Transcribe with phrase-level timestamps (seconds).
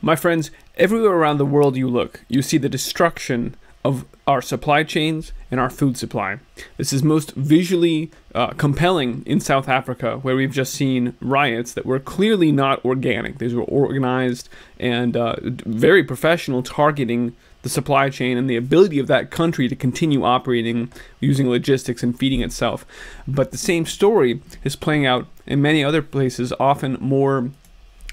[0.00, 4.84] My friends, everywhere around the world you look, you see the destruction of our supply
[4.84, 6.38] chains and our food supply.
[6.76, 11.86] This is most visually uh, compelling in South Africa, where we've just seen riots that
[11.86, 13.38] were clearly not organic.
[13.38, 14.48] These were organized
[14.78, 19.74] and uh, very professional, targeting the supply chain and the ability of that country to
[19.74, 22.86] continue operating using logistics and feeding itself.
[23.26, 27.50] But the same story is playing out in many other places, often more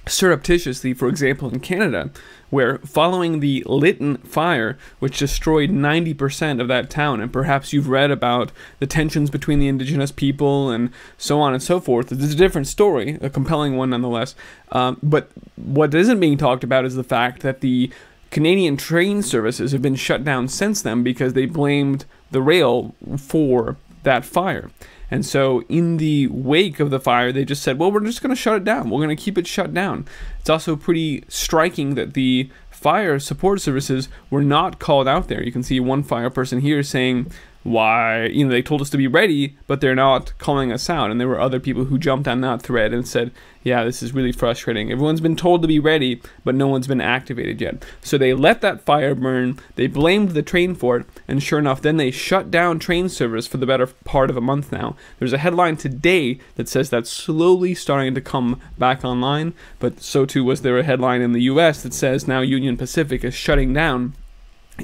[0.07, 2.11] surreptitiously, for example, in Canada,
[2.49, 8.11] where following the Lytton fire, which destroyed 90% of that town, and perhaps you've read
[8.11, 12.11] about the tensions between the indigenous people and so on and so forth.
[12.11, 14.35] It's a different story, a compelling one nonetheless.
[14.71, 17.91] Um, but what isn't being talked about is the fact that the
[18.31, 23.77] Canadian train services have been shut down since then because they blamed the rail for
[24.03, 24.69] that fire.
[25.11, 28.35] And so, in the wake of the fire, they just said, well, we're just going
[28.35, 28.89] to shut it down.
[28.89, 30.05] We're going to keep it shut down.
[30.39, 35.43] It's also pretty striking that the fire support services were not called out there.
[35.43, 37.31] You can see one fire person here saying,
[37.65, 41.09] why you know they told us to be ready but they're not calling us out
[41.09, 43.31] and there were other people who jumped on that thread and said
[43.65, 44.89] yeah this is really frustrating.
[44.89, 47.83] Everyone's been told to be ready but no one's been activated yet.
[48.01, 49.59] So they let that fire burn.
[49.75, 53.47] They blamed the train for it and sure enough then they shut down train service
[53.47, 54.95] for the better part of a month now.
[55.19, 60.25] There's a headline today that says that's slowly starting to come back online but so
[60.25, 63.73] too was there a headline in the US that says now Union Pacific is shutting
[63.73, 64.13] down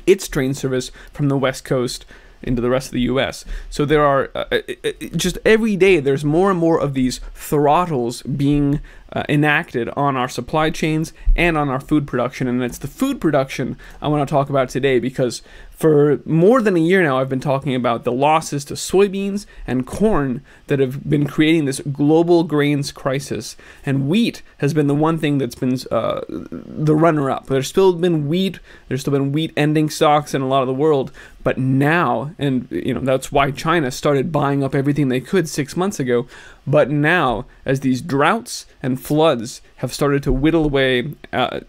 [0.05, 2.05] its train service from the west coast
[2.43, 3.45] into the rest of the US.
[3.69, 7.19] So there are uh, uh, uh, just every day there's more and more of these
[7.33, 8.81] throttles being
[9.13, 12.47] uh, enacted on our supply chains and on our food production.
[12.47, 15.41] And it's the food production I want to talk about today because
[15.81, 19.87] for more than a year now, I've been talking about the losses to soybeans and
[19.87, 23.57] corn that have been creating this global grains crisis.
[23.83, 27.47] And wheat has been the one thing that's been uh, the runner up.
[27.47, 30.73] There's still been wheat, there's still been wheat ending stocks in a lot of the
[30.73, 31.11] world.
[31.43, 35.75] But now, and you know, that's why China started buying up everything they could six
[35.75, 36.27] months ago.
[36.67, 41.61] But now, as these droughts and floods have started to whittle away, uh,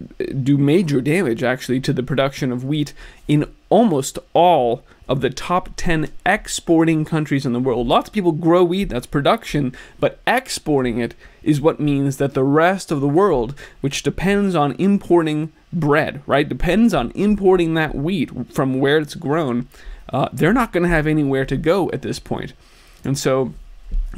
[0.42, 2.92] do major damage actually to the production of wheat
[3.26, 7.86] in almost all of the top 10 exporting countries in the world.
[7.86, 12.44] Lots of people grow wheat, that's production, but exporting it is what means that the
[12.44, 18.30] rest of the world, which depends on importing bread, right, depends on importing that wheat
[18.52, 19.68] from where it's grown,
[20.12, 22.52] uh, they're not going to have anywhere to go at this point.
[23.04, 23.54] And so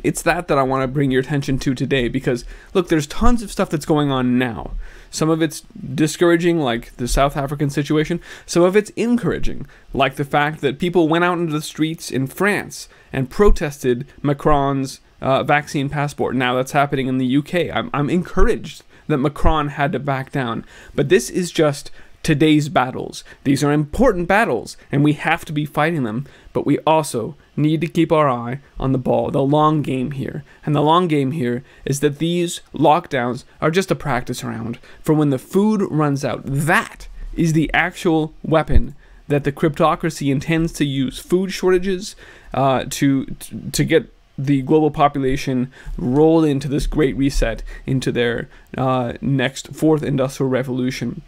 [0.03, 3.43] it's that that I want to bring your attention to today because look, there's tons
[3.43, 4.72] of stuff that's going on now.
[5.10, 5.60] Some of it's
[5.94, 8.21] discouraging, like the South African situation.
[8.47, 12.27] Some of it's encouraging, like the fact that people went out into the streets in
[12.27, 16.34] France and protested Macron's uh, vaccine passport.
[16.34, 17.75] Now that's happening in the UK.
[17.75, 20.65] I'm, I'm encouraged that Macron had to back down.
[20.94, 21.91] But this is just
[22.24, 23.22] today's battles.
[23.44, 27.80] These are important battles, and we have to be fighting them, but we also need
[27.82, 30.42] to keep our eye on the ball, the long game here.
[30.66, 35.14] And the long game here is that these lockdowns are just a practice round for
[35.14, 36.42] when the food runs out.
[36.44, 38.96] That is the actual weapon
[39.28, 42.16] that the cryptocracy intends to use food shortages
[42.52, 43.26] uh, to,
[43.72, 50.02] to get the global population rolled into this great reset into their uh, next fourth
[50.02, 51.22] industrial revolution.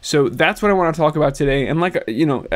[0.00, 1.66] So that's what I want to talk about today.
[1.66, 2.46] And like you know,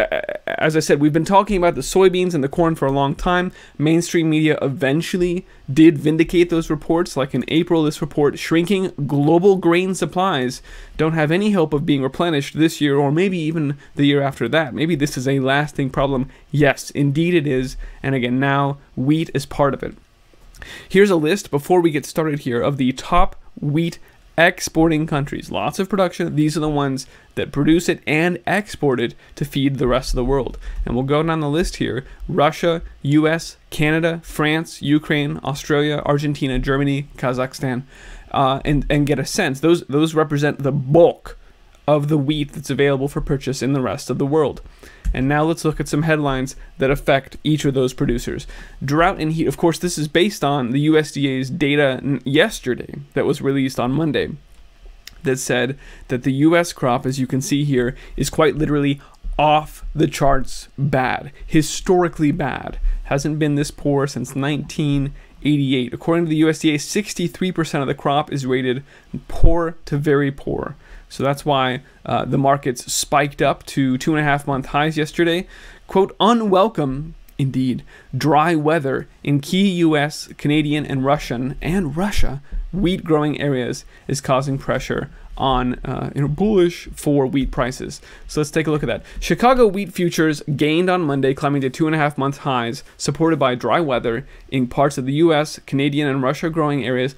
[0.46, 3.14] as I said, we've been talking about the soybeans and the corn for a long
[3.14, 3.52] time.
[3.78, 7.16] Mainstream media eventually did vindicate those reports.
[7.16, 10.62] Like in April, this report shrinking global grain supplies
[10.96, 14.48] don't have any hope of being replenished this year or maybe even the year after
[14.48, 14.74] that.
[14.74, 16.28] Maybe this is a lasting problem.
[16.50, 17.76] Yes, indeed it is.
[18.02, 19.94] And again, now wheat is part of it.
[20.88, 23.98] Here's a list before we get started here of the top wheat
[24.46, 25.50] exporting countries.
[25.50, 26.34] Lots of production.
[26.36, 30.16] These are the ones that produce it and export it to feed the rest of
[30.16, 30.58] the world.
[30.84, 37.08] And we'll go down the list here Russia, US, Canada, France, Ukraine, Australia, Argentina, Germany,
[37.16, 37.84] Kazakhstan,
[38.30, 39.60] uh, and, and get a sense.
[39.60, 41.38] Those, those represent the bulk
[41.86, 44.62] of the wheat that's available for purchase in the rest of the world.
[45.14, 48.46] And now let's look at some headlines that affect each of those producers.
[48.84, 53.42] Drought and heat, of course, this is based on the USDA's data yesterday that was
[53.42, 54.30] released on Monday
[55.22, 55.78] that said
[56.08, 59.00] that the US crop, as you can see here, is quite literally
[59.38, 62.78] off the charts bad, historically bad.
[63.04, 65.94] Hasn't been this poor since 1988.
[65.94, 68.82] According to the USDA, 63% of the crop is rated
[69.28, 70.76] poor to very poor.
[71.12, 74.96] So that's why uh, the markets spiked up to two and a half month highs
[74.96, 75.46] yesterday.
[75.86, 77.82] Quote, unwelcome indeed
[78.16, 82.40] dry weather in key US, Canadian, and Russian and Russia
[82.72, 88.00] wheat growing areas is causing pressure on uh, you know bullish for wheat prices.
[88.26, 89.04] So let's take a look at that.
[89.20, 93.38] Chicago wheat futures gained on Monday, climbing to two and a half month highs, supported
[93.38, 97.14] by dry weather in parts of the U.S., Canadian, and Russia growing areas,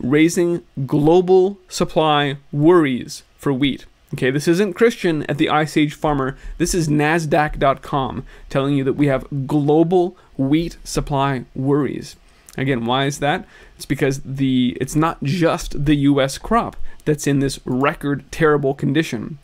[0.00, 3.86] raising global supply worries for wheat.
[4.14, 6.36] Okay, this isn't Christian at the Ice Age Farmer.
[6.56, 12.16] This is NASDAQ.com telling you that we have global wheat supply worries.
[12.56, 13.46] Again, why is that?
[13.76, 19.38] It's because the it's not just the US crop that's in this record terrible condition.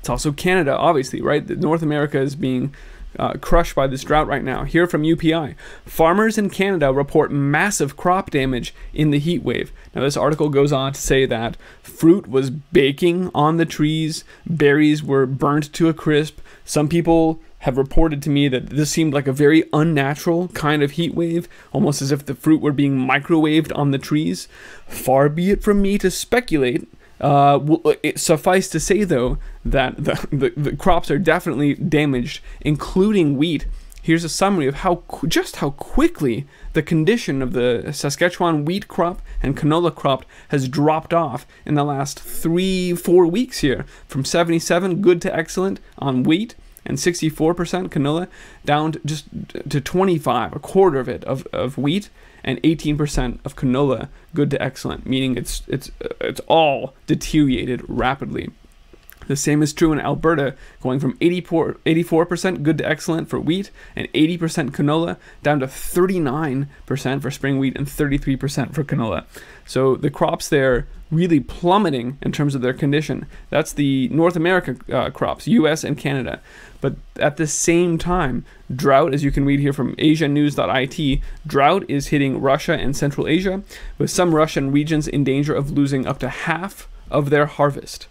[0.00, 1.48] It's also Canada, obviously, right?
[1.48, 2.74] North America is being
[3.18, 4.64] uh, crushed by this drought right now.
[4.64, 9.72] Here from UPI, farmers in Canada report massive crop damage in the heat wave.
[9.94, 15.02] Now, this article goes on to say that fruit was baking on the trees, berries
[15.02, 16.38] were burnt to a crisp.
[16.64, 20.92] Some people have reported to me that this seemed like a very unnatural kind of
[20.92, 24.46] heat wave, almost as if the fruit were being microwaved on the trees.
[24.86, 26.88] Far be it from me to speculate.
[27.20, 27.58] Uh,
[28.02, 33.66] it suffice to say, though, that the, the, the crops are definitely damaged, including wheat.
[34.00, 39.20] Here's a summary of how just how quickly the condition of the Saskatchewan wheat crop
[39.42, 45.02] and canola crop has dropped off in the last three, four weeks here, from 77
[45.02, 46.54] good to excellent on wheat
[46.86, 48.28] and 64% canola
[48.64, 49.26] down to just
[49.68, 52.08] to 25, a quarter of it of, of wheat
[52.48, 58.48] and 18% of canola good to excellent, meaning it's it's it's all deteriorated rapidly.
[59.28, 63.70] The same is true in Alberta, going from 84, 84% good to excellent for wheat
[63.94, 66.66] and 80% canola down to 39%
[67.22, 69.26] for spring wheat and 33% for canola.
[69.66, 73.26] So the crops there really plummeting in terms of their condition.
[73.50, 76.40] That's the North America uh, crops, US and Canada.
[76.80, 78.44] But at the same time,
[78.74, 83.62] drought, as you can read here from asianews.it, drought is hitting Russia and Central Asia,
[83.98, 88.06] with some Russian regions in danger of losing up to half of their harvest.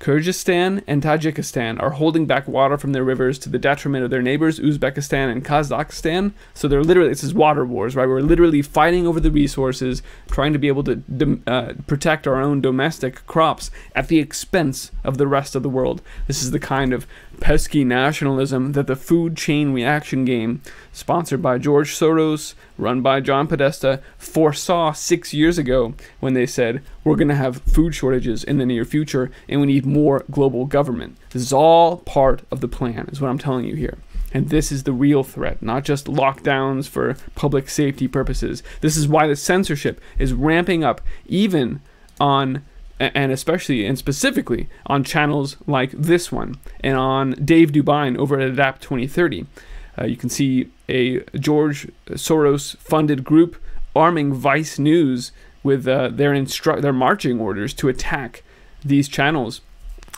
[0.00, 4.22] Kyrgyzstan and Tajikistan are holding back water from their rivers to the detriment of their
[4.22, 6.32] neighbors, Uzbekistan and Kazakhstan.
[6.54, 8.08] So they're literally, this is water wars, right?
[8.08, 12.62] We're literally fighting over the resources, trying to be able to uh, protect our own
[12.62, 16.00] domestic crops at the expense of the rest of the world.
[16.26, 17.06] This is the kind of
[17.40, 20.60] pesky nationalism that the food chain reaction game,
[20.92, 26.82] sponsored by George Soros, run by John Podesta, foresaw six years ago when they said,
[27.02, 30.66] we're going to have food shortages in the near future and we need more global
[30.66, 31.16] government.
[31.30, 33.98] This is all part of the plan, is what I'm telling you here.
[34.32, 38.62] And this is the real threat, not just lockdowns for public safety purposes.
[38.80, 41.80] This is why the censorship is ramping up, even
[42.20, 42.62] on
[43.00, 48.48] and especially and specifically on channels like this one and on Dave DuByne over at
[48.48, 49.46] Adapt 2030.
[49.98, 53.56] Uh, you can see a George Soros funded group
[53.96, 55.32] arming Vice News
[55.62, 58.42] with uh, their instru- their marching orders to attack
[58.84, 59.60] these channels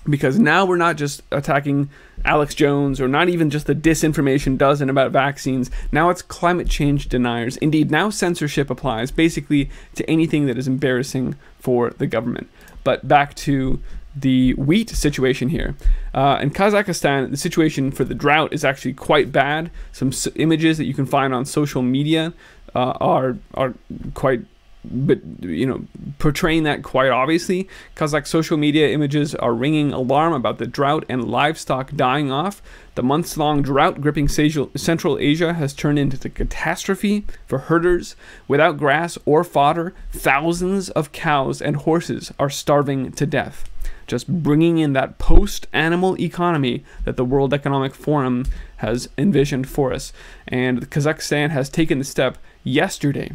[0.09, 1.89] because now we're not just attacking
[2.25, 5.71] Alex Jones or not even just the disinformation dozen about vaccines.
[5.91, 7.57] Now it's climate change deniers.
[7.59, 12.49] Indeed, now censorship applies basically to anything that is embarrassing for the government.
[12.85, 13.81] But back to
[14.15, 15.75] the wheat situation here.
[16.13, 19.71] Uh, in Kazakhstan, the situation for the drought is actually quite bad.
[19.93, 22.35] Some images that you can find on social media
[22.75, 23.75] uh, are are
[24.15, 24.43] quite
[24.85, 25.85] but you know
[26.19, 31.31] portraying that quite obviously kazakh social media images are ringing alarm about the drought and
[31.31, 32.61] livestock dying off.
[32.95, 38.17] The months-long drought gripping central asia has turned into a catastrophe for herders.
[38.49, 43.71] Without grass or fodder thousands of cows and horses are starving to death.
[44.07, 48.45] Just bringing in that post-animal economy that the world economic forum
[48.79, 50.13] has envisioned for us.
[50.47, 53.33] And kazakhstan has taken the step yesterday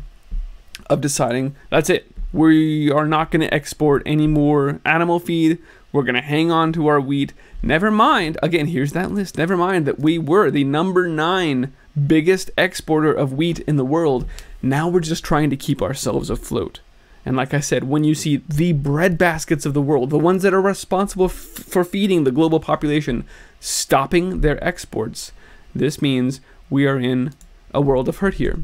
[0.90, 2.12] of deciding that's it.
[2.34, 5.60] We are not going to export any more animal feed.
[5.92, 7.34] We're going to hang on to our wheat.
[7.64, 9.38] Never mind, again, here's that list.
[9.38, 11.74] Never mind that we were the number nine
[12.06, 14.28] biggest exporter of wheat in the world.
[14.62, 16.82] Now we're just trying to keep ourselves afloat.
[17.26, 20.44] And like I said, when you see the bread baskets of the world, the ones
[20.44, 23.26] that are responsible for feeding the global population,
[23.60, 25.32] stopping their exports,
[25.74, 26.40] this means
[26.70, 27.34] we are in
[27.74, 28.60] a world of hurt here.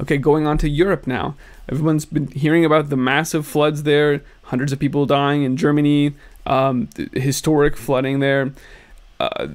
[0.00, 1.34] Okay, going on to Europe now.
[1.68, 6.88] Everyone's been hearing about the massive floods there, hundreds of people dying in Germany, um,
[7.12, 8.52] historic flooding there.
[9.18, 9.48] Uh,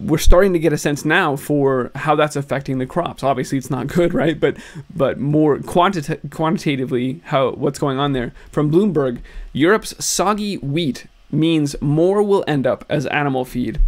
[0.00, 3.22] we're starting to get a sense now for how that's affecting the crops.
[3.22, 4.38] Obviously, it's not good, right?
[4.38, 4.56] But
[4.94, 8.32] but more quantita- quantitatively, how what's going on there.
[8.50, 9.20] From Bloomberg,
[9.52, 13.78] Europe's soggy wheat means more will end up as animal feed.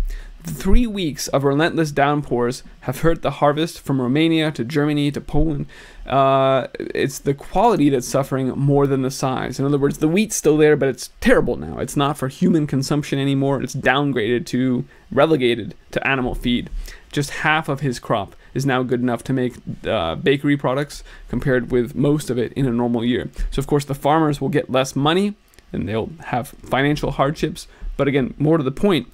[0.48, 5.66] Three weeks of relentless downpours have hurt the harvest from Romania to Germany to Poland.
[6.06, 9.60] Uh, it's the quality that's suffering more than the size.
[9.60, 11.78] In other words, the wheat's still there, but it's terrible now.
[11.78, 13.62] It's not for human consumption anymore.
[13.62, 16.70] It's downgraded to relegated to animal feed.
[17.12, 19.54] Just half of his crop is now good enough to make
[19.86, 23.30] uh, bakery products compared with most of it in a normal year.
[23.50, 25.34] So, of course, the farmers will get less money
[25.72, 27.66] and they'll have financial hardships.
[27.96, 29.08] But again, more to the point,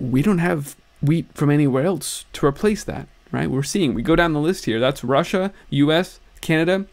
[0.00, 3.50] we don't have wheat from anywhere else to replace that, right?
[3.50, 4.80] We're seeing, we go down the list here.
[4.80, 6.86] That's Russia, US, Canada.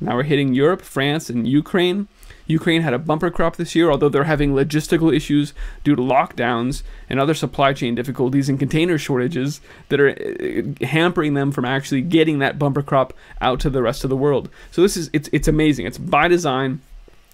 [0.00, 2.08] Now we're hitting Europe, France, and Ukraine.
[2.46, 6.82] Ukraine had a bumper crop this year, although they're having logistical issues due to lockdowns
[7.08, 12.02] and other supply chain difficulties and container shortages that are uh, hampering them from actually
[12.02, 14.50] getting that bumper crop out to the rest of the world.
[14.70, 15.86] So this is it's it's amazing.
[15.86, 16.80] It's by design.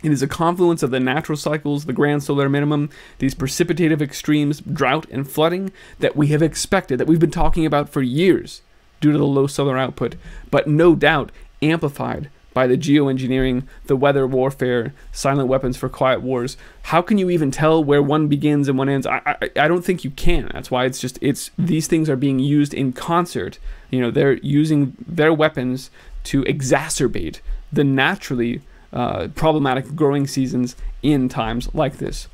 [0.02, 4.60] It is a confluence of the natural cycles, the grand solar minimum, these precipitative extremes,
[4.60, 8.62] drought and flooding that we have expected, that we've been talking about for years
[9.00, 10.16] due to the low solar output,
[10.50, 16.56] but no doubt amplified by the geoengineering, the weather warfare, silent weapons for quiet wars.
[16.84, 19.06] How can you even tell where one begins and one ends?
[19.06, 20.50] I, I, I don't think you can.
[20.52, 23.58] That's why it's just it's these things are being used in concert.
[23.90, 25.90] You know, they're using their weapons
[26.24, 27.40] to exacerbate
[27.72, 32.28] the naturally uh, problematic growing seasons in times like this.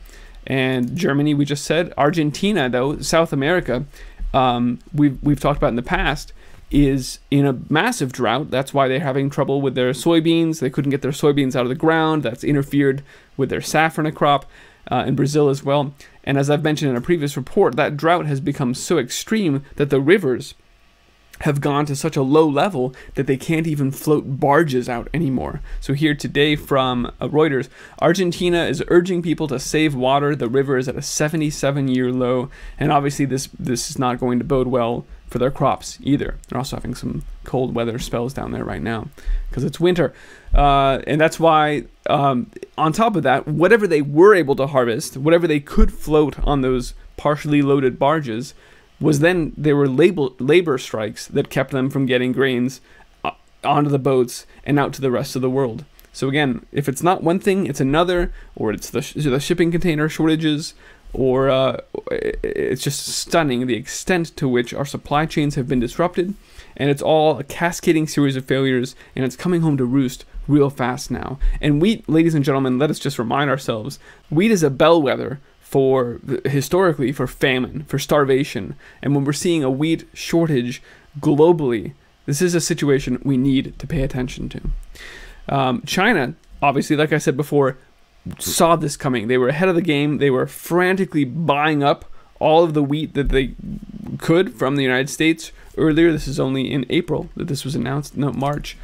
[0.46, 1.92] And Germany, we just said.
[1.98, 3.84] Argentina, though, South America,
[4.32, 6.32] um, we've, we've talked about in the past,
[6.70, 8.50] is in a massive drought.
[8.50, 10.60] That's why they're having trouble with their soybeans.
[10.60, 12.22] They couldn't get their soybeans out of the ground.
[12.22, 13.02] That's interfered
[13.36, 14.46] with their safrinha crop
[14.90, 15.94] uh, in Brazil as well.
[16.24, 19.90] And as I've mentioned in a previous report, that drought has become so extreme that
[19.90, 20.54] the rivers
[21.40, 25.60] have gone to such a low level that they can't even float barges out anymore.
[25.80, 27.68] So, here today from uh, Reuters
[28.00, 30.34] Argentina is urging people to save water.
[30.34, 34.38] The river is at a 77 year low, and obviously, this, this is not going
[34.38, 36.38] to bode well for their crops either.
[36.48, 39.08] They're also having some cold weather spells down there right now
[39.48, 40.14] because it's winter.
[40.54, 45.16] Uh, and that's why, um, on top of that, whatever they were able to harvest,
[45.16, 48.54] whatever they could float on those partially loaded barges,
[49.00, 52.80] was then there were label, labor strikes that kept them from getting grains
[53.24, 55.84] uh, onto the boats and out to the rest of the world.
[56.12, 60.08] So again, if it's not one thing, it's another, or it's the, the shipping container
[60.08, 60.72] shortages,
[61.12, 66.32] or uh, it's just stunning the extent to which our supply chains have been disrupted,
[66.76, 70.70] and it's all a cascading series of failures, and it's coming home to roost real
[70.70, 71.38] fast now.
[71.60, 73.98] And wheat, ladies and gentlemen, let us just remind ourselves,
[74.30, 78.76] wheat is a bellwether for historically for famine, for starvation.
[79.02, 80.80] And when we're seeing a wheat shortage
[81.18, 81.94] globally,
[82.24, 84.60] this is a situation we need to pay attention to.
[85.48, 87.78] Um, China, obviously, like I said before,
[88.38, 89.26] saw this coming.
[89.26, 90.18] They were ahead of the game.
[90.18, 92.04] They were frantically buying up
[92.38, 93.56] all of the wheat that they
[94.18, 96.12] could from the United States earlier.
[96.12, 98.78] This is only in April that this was announced, no, March.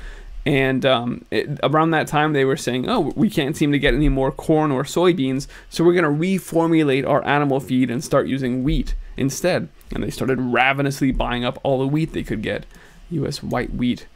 [0.44, 3.94] And um, it, around that time, they were saying, oh, we can't seem to get
[3.94, 8.26] any more corn or soybeans, so we're going to reformulate our animal feed and start
[8.26, 9.68] using wheat instead.
[9.92, 12.66] And they started ravenously buying up all the wheat they could get.
[13.10, 13.42] U.S.
[13.42, 14.06] white wheat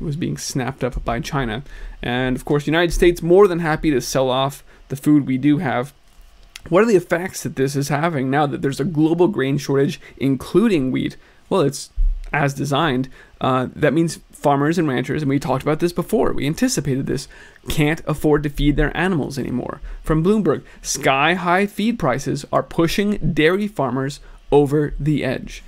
[0.00, 1.62] was being snapped up by China.
[2.02, 5.38] And of course, the United States more than happy to sell off the food we
[5.38, 5.92] do have.
[6.68, 10.00] What are the effects that this is having now that there's a global grain shortage,
[10.16, 11.16] including wheat?
[11.48, 11.90] Well, it's
[12.32, 13.08] as designed.
[13.40, 17.28] Uh, that means farmers and ranchers, and we talked about this before, we anticipated this,
[17.70, 19.80] can't afford to feed their animals anymore.
[20.02, 24.20] From Bloomberg, sky high feed prices are pushing dairy farmers
[24.52, 25.64] over the edge.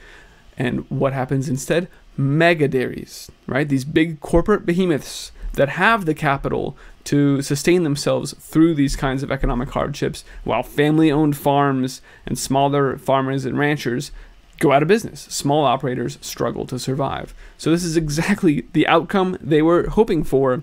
[0.59, 1.89] And what happens instead?
[2.19, 3.67] Mega dairies, right?
[3.67, 9.33] These big corporate behemoths that have the capital to sustain themselves through these kinds of
[9.33, 14.11] economic hardships, while family owned farms and smaller farmers and ranchers
[14.59, 15.23] go out of business.
[15.23, 17.35] Small operators struggle to survive.
[17.59, 20.63] So this is exactly the outcome they were hoping for,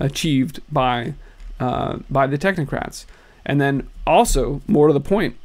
[0.00, 1.14] achieved by
[1.60, 3.06] uh, by the technocrats.
[3.44, 5.36] And then also, more to the point,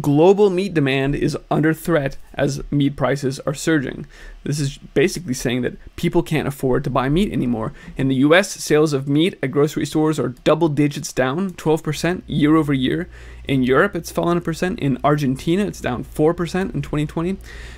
[0.00, 4.06] global meat demand is under threat as meat prices are surging.
[4.42, 7.72] This is basically saying that people can't afford to buy meat anymore.
[7.96, 12.56] In the US, sales of meat at grocery stores are double digits down, 12% year
[12.56, 13.08] over year.
[13.44, 14.80] In Europe, it's fallen a percent.
[14.80, 17.36] In Argentina, it's down 4% in 2020.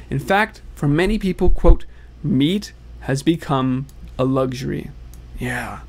[0.09, 1.85] In fact, for many people, quote,
[2.23, 3.87] meat has become
[4.19, 4.91] a luxury.
[5.39, 5.81] Yeah.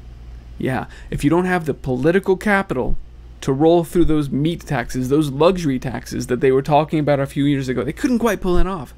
[0.57, 0.87] Yeah.
[1.09, 2.97] If you don't have the political capital
[3.41, 7.25] to roll through those meat taxes, those luxury taxes that they were talking about a
[7.25, 7.83] few years ago.
[7.83, 8.93] They couldn't quite pull it off.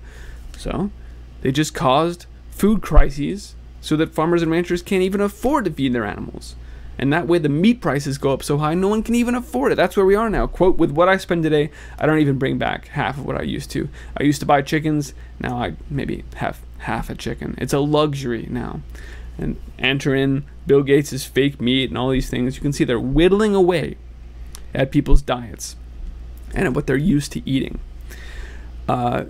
[0.58, 0.92] So
[1.42, 5.94] they just caused food crises so that farmers and ranchers can't even afford to feed
[5.94, 6.56] their animals.
[6.98, 9.72] And that way the meat prices go up so high, no one can even afford
[9.72, 9.76] it.
[9.76, 10.46] That's where we are now.
[10.46, 13.44] Quote, with what I spend today, I don't even bring back half of what I
[13.44, 13.90] used to.
[14.16, 17.56] I used to buy chickens, now I maybe have half a chicken.
[17.58, 18.82] It's a luxury now.
[19.38, 22.56] And enter in Bill Gates' fake meat and all these things.
[22.56, 23.98] You can see they're whittling away
[24.74, 25.76] at people's diets
[26.54, 27.80] and at what they're used to eating.
[28.88, 29.26] Uh,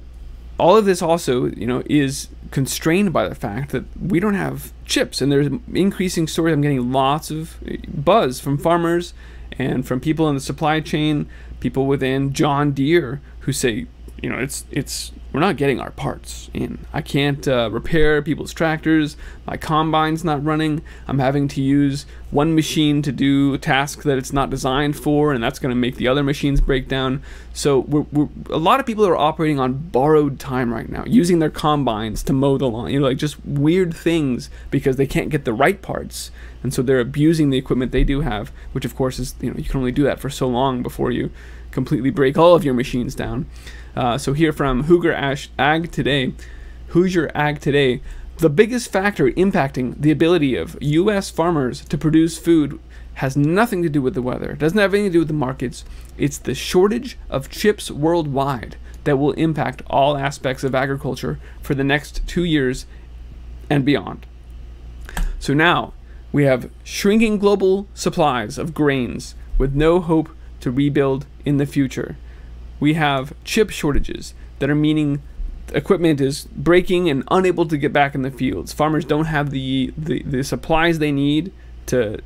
[0.58, 4.72] all of this also, you know, is constrained by the fact that we don't have
[4.86, 6.54] chips, and there's increasing stories.
[6.54, 7.58] I'm getting lots of
[7.88, 9.14] buzz from farmers
[9.58, 11.28] and from people in the supply chain,
[11.60, 13.88] people within John Deere who say,
[14.24, 16.86] you know, it's it's we're not getting our parts in.
[16.94, 19.18] I can't uh, repair people's tractors.
[19.46, 20.82] My combine's not running.
[21.10, 25.34] I'm having to use one machine to do a task that it's not designed for,
[25.34, 27.22] and that's going to make the other machines break down.
[27.52, 31.40] So we're, we're, a lot of people are operating on borrowed time right now, using
[31.40, 32.92] their combines to mow the lawn.
[32.92, 36.32] You know, like just weird things because they can't get the right parts,
[36.64, 39.58] and so they're abusing the equipment they do have, which of course is you know
[39.58, 41.30] you can only do that for so long before you
[41.74, 43.46] completely break all of your machines down.
[43.96, 45.14] Uh, so here from Hooger
[45.60, 46.34] Ag Today,
[46.88, 48.02] Hoosier Ag Today,
[48.38, 51.30] the biggest factor impacting the ability of U.S.
[51.30, 52.80] farmers to produce food
[53.16, 54.52] has nothing to do with the weather.
[54.52, 55.86] It doesn't have anything to do with the markets.
[56.18, 61.84] It's the shortage of chips worldwide that will impact all aspects of agriculture for the
[61.84, 62.86] next two years
[63.70, 64.26] and beyond.
[65.40, 65.94] So now
[66.32, 70.30] we have shrinking global supplies of grains with no hope
[70.62, 72.18] to rebuild in the future
[72.84, 75.22] we have chip shortages that are meaning
[75.74, 78.74] equipment is breaking and unable to get back in the fields.
[78.74, 81.54] Farmers don't have the, the, the supplies they need
[81.86, 82.20] to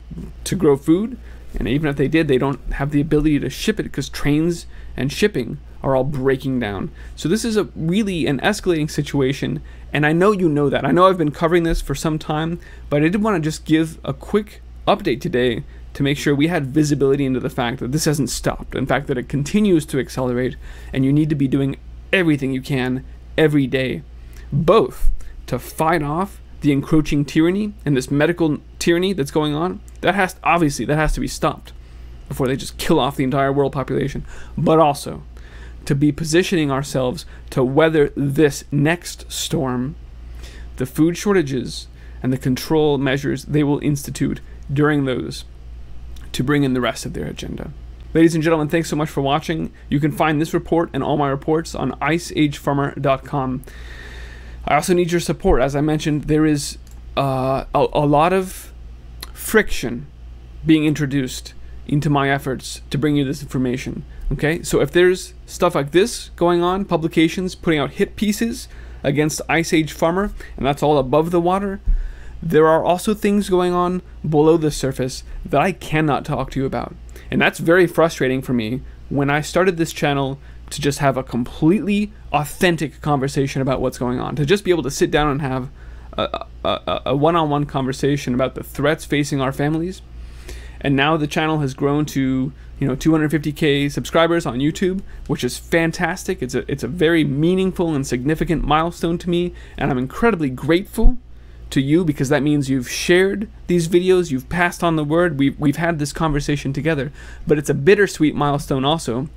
[0.43, 1.17] to grow food,
[1.57, 4.65] and even if they did, they don't have the ability to ship it because trains
[4.95, 6.89] and shipping are all breaking down.
[7.15, 9.62] So this is a really an escalating situation,
[9.93, 10.86] and I know you know that.
[10.86, 12.59] I know I've been covering this for some time,
[12.89, 15.63] but I did want to just give a quick update today
[15.97, 18.75] to make sure we had visibility into the fact that this hasn't stopped.
[18.75, 20.55] In fact, that it continues to accelerate,
[20.93, 21.75] and you need to be doing
[22.13, 23.03] everything you can
[23.35, 24.03] every day,
[24.53, 25.09] both
[25.47, 29.79] to fight off the encroaching tyranny and this medical tyranny that's going on.
[30.01, 31.73] That has obviously that has to be stopped
[32.27, 34.23] before they just kill off the entire world population,
[34.55, 35.23] but also
[35.85, 39.95] to be positioning ourselves to weather this next storm,
[40.75, 41.88] the food shortages
[42.21, 45.43] and the control measures they will institute during those
[46.38, 47.71] to bring in the rest of their agenda.
[48.13, 49.73] Ladies and gentlemen, thanks so much for watching.
[49.89, 53.63] You can find this report and all my reports on iceagefarmer.com.
[54.65, 55.63] I also need your support.
[55.63, 56.78] As I mentioned, there is
[57.17, 58.71] uh, a, a lot of
[59.34, 60.06] friction
[60.63, 61.56] being introduced
[61.88, 64.06] into my efforts to bring you this information.
[64.32, 68.67] Okay, so if there's stuff like this going on, publications putting out hit pieces
[69.02, 71.82] against Ice Age Farmer, and that's all above the water,
[72.41, 76.65] there are also things going on below the surface that I cannot talk to you
[76.65, 76.95] about.
[77.32, 81.23] And that's very frustrating for me when I started this channel to just have a
[81.23, 85.41] completely authentic conversation about what's going on, to just be able to sit down and
[85.41, 85.69] have
[86.17, 90.02] a one on one conversation about the threats facing our families.
[90.82, 95.58] And now the channel has grown to you know 250k subscribers on YouTube, which is
[95.58, 96.41] fantastic.
[96.41, 101.17] It's a it's a very meaningful and significant milestone to me, and I'm incredibly grateful
[101.69, 105.60] to you because that means you've shared these videos, you've passed on the word, we've,
[105.60, 107.12] we've had this conversation together.
[107.45, 109.30] But it's a bittersweet milestone also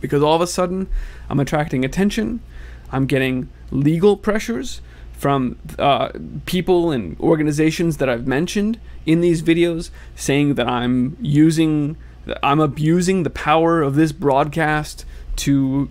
[0.00, 0.88] because all of a sudden
[1.28, 2.40] I'm attracting attention,
[2.90, 4.80] I'm getting legal pressures
[5.12, 6.10] from uh,
[6.44, 11.96] people and organizations that I've mentioned in these videos saying that I'm using,
[12.42, 15.04] I'm abusing the power of this broadcast
[15.36, 15.88] to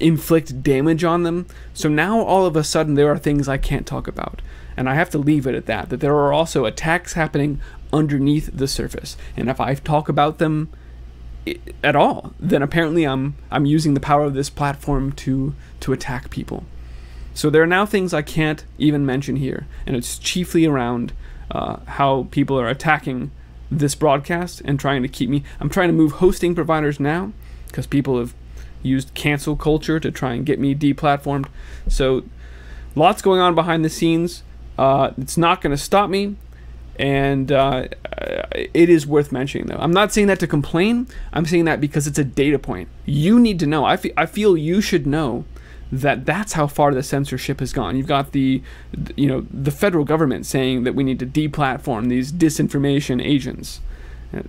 [0.00, 1.46] inflict damage on them.
[1.74, 4.42] So now all of a sudden there are things I can't talk about.
[4.82, 7.60] And I have to leave it at that, that there are also attacks happening
[7.92, 9.16] underneath the surface.
[9.36, 10.70] And if I talk about them
[11.84, 16.30] at all, then apparently I'm I'm using the power of this platform to to attack
[16.30, 16.64] people.
[17.32, 21.12] So there are now things I can't even mention here, and it's chiefly around
[21.52, 23.30] uh, how people are attacking
[23.70, 25.44] this broadcast and trying to keep me.
[25.60, 27.32] I'm trying to move hosting providers now
[27.68, 28.34] because people have
[28.82, 31.46] used cancel culture to try and get me deplatformed.
[31.86, 32.24] So
[32.96, 34.42] lots going on behind the scenes.
[34.78, 36.36] Uh, it's not going to stop me,
[36.96, 37.88] and uh,
[38.74, 39.78] it is worth mentioning, though.
[39.78, 41.08] I'm not saying that to complain.
[41.32, 42.88] I'm saying that because it's a data point.
[43.04, 43.84] You need to know.
[43.84, 45.44] I, I feel you should know
[45.90, 47.96] that that's how far the censorship has gone.
[47.96, 48.62] You've got the,
[49.14, 53.80] you know, the federal government saying that we need to deplatform these disinformation agents.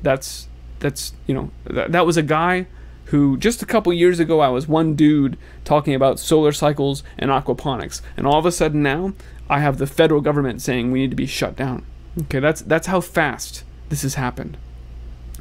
[0.02, 0.48] That's
[0.80, 2.68] that's you know that, that was a guy
[3.06, 7.30] who just a couple years ago I was one dude talking about solar cycles and
[7.30, 9.14] aquaponics, and all of a sudden now
[9.54, 11.86] I have the federal government saying we need to be shut down.
[12.22, 14.58] Okay, that's that's how fast this has happened.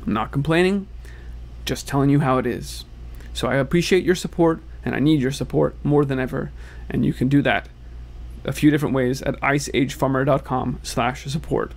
[0.06, 0.86] I'm not complaining,
[1.64, 2.84] just telling you how it is.
[3.32, 6.52] So I appreciate your support and I need your support more than ever.
[6.90, 7.70] And you can do that
[8.44, 11.72] a few different ways at iceagefarmer.com slash support.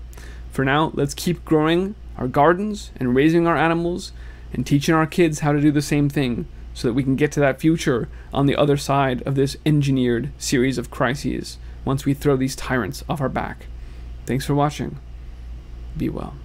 [0.51, 4.11] For now, let's keep growing our gardens and raising our animals
[4.51, 7.31] and teaching our kids how to do the same thing so that we can get
[7.31, 12.13] to that future on the other side of this engineered series of crises once we
[12.13, 13.67] throw these tyrants off our back.
[14.25, 14.99] Thanks for watching.
[15.95, 16.35] Be well.